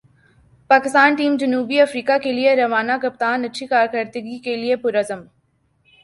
[0.69, 5.21] Pakistan team جنوبی افریقہ کیلئے روانہ کپتان اچھی کارکردگی کیلئے پر عزم